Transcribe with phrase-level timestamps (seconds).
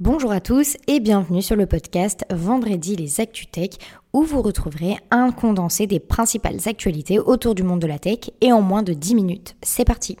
[0.00, 3.78] Bonjour à tous et bienvenue sur le podcast Vendredi les ActuTech
[4.12, 8.52] où vous retrouverez un condensé des principales actualités autour du monde de la tech et
[8.52, 9.56] en moins de 10 minutes.
[9.62, 10.16] C'est parti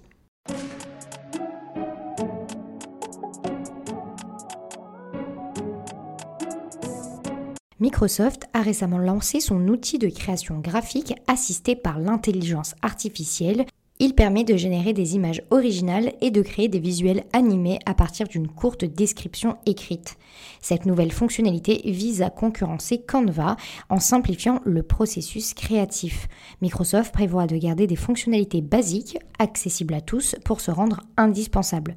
[7.80, 13.66] Microsoft a récemment lancé son outil de création graphique assisté par l'intelligence artificielle
[14.04, 18.28] il permet de générer des images originales et de créer des visuels animés à partir
[18.28, 20.18] d'une courte description écrite.
[20.60, 23.56] Cette nouvelle fonctionnalité vise à concurrencer Canva
[23.88, 26.28] en simplifiant le processus créatif.
[26.60, 31.96] Microsoft prévoit de garder des fonctionnalités basiques, accessibles à tous, pour se rendre indispensables.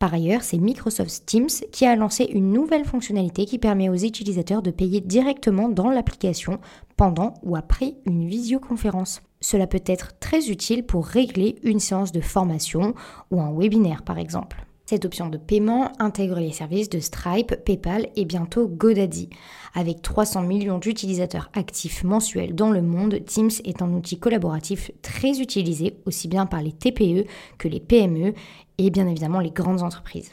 [0.00, 4.62] Par ailleurs, c'est Microsoft Teams qui a lancé une nouvelle fonctionnalité qui permet aux utilisateurs
[4.62, 6.58] de payer directement dans l'application
[6.96, 9.22] pendant ou après une visioconférence.
[9.44, 12.94] Cela peut être très utile pour régler une séance de formation
[13.30, 14.64] ou un webinaire par exemple.
[14.86, 19.28] Cette option de paiement intègre les services de Stripe, PayPal et bientôt GoDaddy.
[19.74, 25.38] Avec 300 millions d'utilisateurs actifs mensuels dans le monde, Teams est un outil collaboratif très
[25.40, 28.32] utilisé aussi bien par les TPE que les PME
[28.78, 30.32] et bien évidemment les grandes entreprises.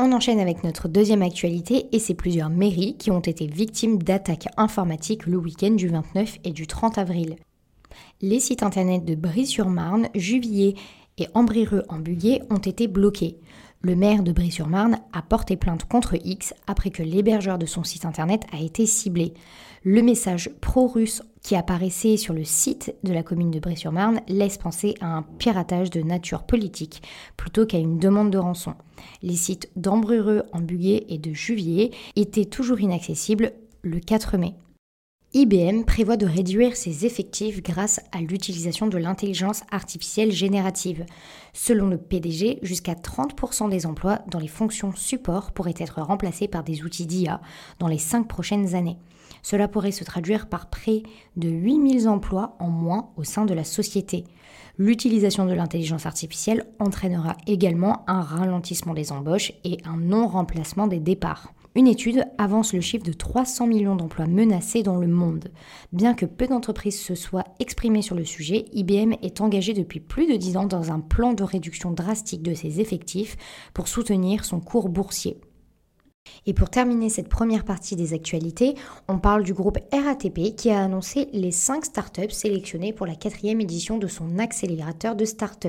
[0.00, 4.48] On enchaîne avec notre deuxième actualité et c'est plusieurs mairies qui ont été victimes d'attaques
[4.56, 7.36] informatiques le week-end du 29 et du 30 avril
[8.20, 10.74] les sites internet de Brie-sur-Marne, Juvilliers
[11.18, 13.38] et Ambrireux en Buguet ont été bloqués.
[13.80, 18.04] Le maire de Brie-sur-Marne a porté plainte contre X après que l'hébergeur de son site
[18.04, 19.34] internet a été ciblé.
[19.84, 24.96] Le message pro-russe qui apparaissait sur le site de la commune de Brie-sur-Marne laisse penser
[25.00, 27.02] à un piratage de nature politique
[27.36, 28.74] plutôt qu'à une demande de rançon.
[29.22, 34.54] Les sites d'Ambrureux en Buguet et de Juvier étaient toujours inaccessibles le 4 mai.
[35.34, 41.04] IBM prévoit de réduire ses effectifs grâce à l'utilisation de l'intelligence artificielle générative.
[41.52, 46.64] Selon le PDG, jusqu'à 30% des emplois dans les fonctions support pourraient être remplacés par
[46.64, 47.42] des outils d'IA
[47.78, 48.96] dans les 5 prochaines années.
[49.42, 51.02] Cela pourrait se traduire par près
[51.36, 54.24] de 8000 emplois en moins au sein de la société.
[54.78, 61.52] L'utilisation de l'intelligence artificielle entraînera également un ralentissement des embauches et un non-remplacement des départs.
[61.78, 65.52] Une étude avance le chiffre de 300 millions d'emplois menacés dans le monde.
[65.92, 70.26] Bien que peu d'entreprises se soient exprimées sur le sujet, IBM est engagé depuis plus
[70.26, 73.36] de 10 ans dans un plan de réduction drastique de ses effectifs
[73.74, 75.38] pour soutenir son cours boursier.
[76.46, 78.74] Et pour terminer cette première partie des actualités,
[79.08, 83.60] on parle du groupe RATP qui a annoncé les 5 startups sélectionnées pour la quatrième
[83.60, 85.68] édition de son accélérateur de startups.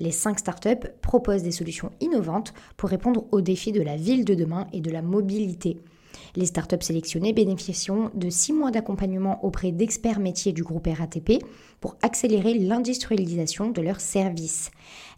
[0.00, 4.34] Les 5 startups proposent des solutions innovantes pour répondre aux défis de la ville de
[4.34, 5.78] demain et de la mobilité.
[6.36, 11.42] Les startups sélectionnées bénéficieront de 6 mois d'accompagnement auprès d'experts métiers du groupe RATP
[11.80, 14.70] pour accélérer l'industrialisation de leurs services.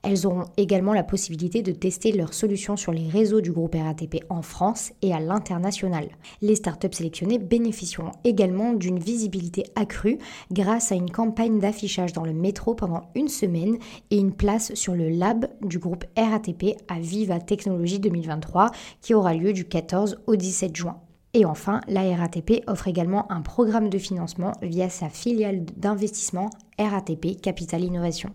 [0.03, 4.25] Elles auront également la possibilité de tester leurs solutions sur les réseaux du groupe RATP
[4.28, 6.09] en France et à l'international.
[6.41, 10.19] Les startups sélectionnées bénéficieront également d'une visibilité accrue
[10.50, 13.78] grâce à une campagne d'affichage dans le métro pendant une semaine
[14.10, 19.34] et une place sur le lab du groupe RATP à Viva Technologies 2023 qui aura
[19.34, 21.00] lieu du 14 au 17 juin.
[21.33, 27.41] Et enfin, la RATP offre également un programme de financement via sa filiale d'investissement RATP
[27.41, 28.31] Capital Innovation.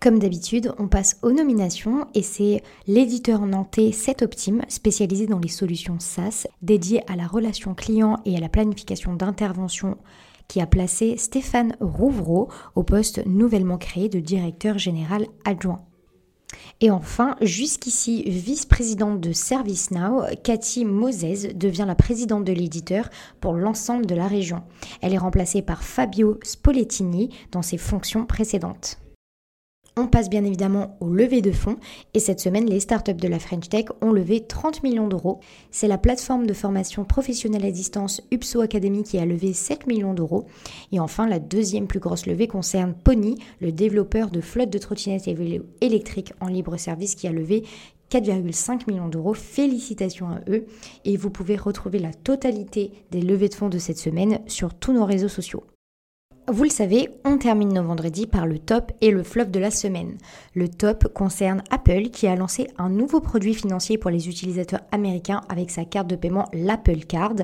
[0.00, 5.98] Comme d'habitude, on passe aux nominations et c'est l'éditeur nantais Setoptime, spécialisé dans les solutions
[5.98, 9.96] SaaS, dédié à la relation client et à la planification d'intervention,
[10.48, 15.84] qui a placé Stéphane Rouvreau au poste nouvellement créé de directeur général adjoint.
[16.80, 23.08] Et enfin, jusqu'ici vice-présidente de ServiceNow, Cathy Moses devient la présidente de l'éditeur
[23.40, 24.62] pour l'ensemble de la région.
[25.00, 28.98] Elle est remplacée par Fabio Spolettini dans ses fonctions précédentes.
[29.96, 31.76] On passe bien évidemment au lever de fonds
[32.14, 35.38] et cette semaine, les startups de la French Tech ont levé 30 millions d'euros.
[35.70, 40.12] C'est la plateforme de formation professionnelle à distance UPSO Academy qui a levé 7 millions
[40.12, 40.46] d'euros.
[40.90, 45.28] Et enfin, la deuxième plus grosse levée concerne Pony, le développeur de flotte de trottinettes
[45.28, 47.62] et vélos électriques en libre service qui a levé
[48.10, 49.34] 4,5 millions d'euros.
[49.34, 50.66] Félicitations à eux.
[51.04, 54.92] Et vous pouvez retrouver la totalité des levées de fonds de cette semaine sur tous
[54.92, 55.62] nos réseaux sociaux.
[56.46, 59.70] Vous le savez, on termine nos vendredis par le top et le flop de la
[59.70, 60.18] semaine.
[60.54, 65.40] Le top concerne Apple qui a lancé un nouveau produit financier pour les utilisateurs américains
[65.48, 67.36] avec sa carte de paiement l'Apple Card.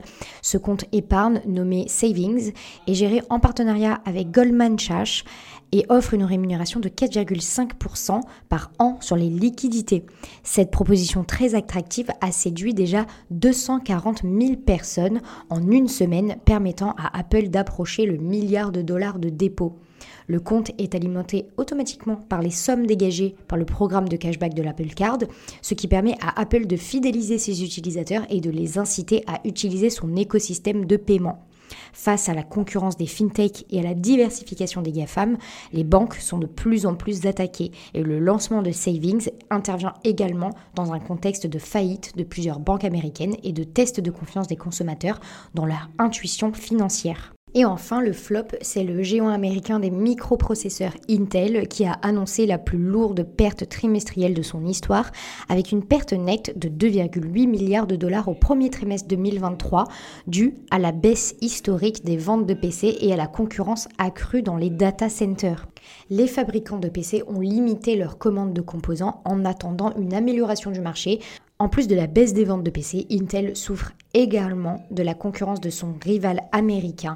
[0.42, 2.52] Ce compte épargne nommé Savings
[2.86, 5.24] est géré en partenariat avec Goldman Sachs
[5.72, 10.04] et offre une rémunération de 4,5% par an sur les liquidités.
[10.42, 17.18] Cette proposition très attractive a séduit déjà 240 000 personnes en une semaine, permettant à
[17.18, 19.78] Apple d'approcher le milliard de dollars de dépôts.
[20.26, 24.62] Le compte est alimenté automatiquement par les sommes dégagées par le programme de cashback de
[24.62, 25.18] l'Apple Card,
[25.60, 29.90] ce qui permet à Apple de fidéliser ses utilisateurs et de les inciter à utiliser
[29.90, 31.44] son écosystème de paiement.
[31.92, 35.36] Face à la concurrence des fintechs et à la diversification des GAFAM,
[35.72, 40.50] les banques sont de plus en plus attaquées et le lancement de Savings intervient également
[40.74, 44.56] dans un contexte de faillite de plusieurs banques américaines et de tests de confiance des
[44.56, 45.20] consommateurs
[45.54, 47.34] dans leur intuition financière.
[47.54, 52.58] Et enfin, le flop, c'est le géant américain des microprocesseurs Intel qui a annoncé la
[52.58, 55.10] plus lourde perte trimestrielle de son histoire,
[55.48, 59.84] avec une perte nette de 2,8 milliards de dollars au premier trimestre 2023,
[60.28, 64.56] due à la baisse historique des ventes de PC et à la concurrence accrue dans
[64.56, 65.66] les data centers.
[66.08, 70.80] Les fabricants de PC ont limité leurs commandes de composants en attendant une amélioration du
[70.80, 71.18] marché,
[71.60, 75.60] en plus de la baisse des ventes de PC, Intel souffre également de la concurrence
[75.60, 77.14] de son rival américain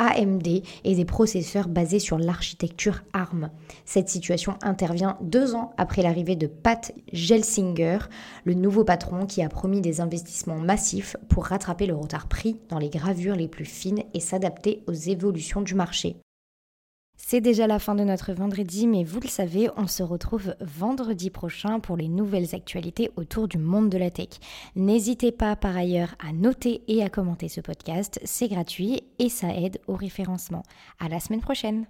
[0.00, 0.46] AMD
[0.84, 3.50] et des processeurs basés sur l'architecture ARM.
[3.84, 7.98] Cette situation intervient deux ans après l'arrivée de Pat Gelsinger,
[8.44, 12.80] le nouveau patron qui a promis des investissements massifs pour rattraper le retard pris dans
[12.80, 16.16] les gravures les plus fines et s'adapter aux évolutions du marché.
[17.28, 21.28] C'est déjà la fin de notre vendredi, mais vous le savez, on se retrouve vendredi
[21.28, 24.28] prochain pour les nouvelles actualités autour du monde de la tech.
[24.76, 29.48] N'hésitez pas par ailleurs à noter et à commenter ce podcast, c'est gratuit et ça
[29.48, 30.62] aide au référencement.
[31.00, 31.86] À la semaine prochaine!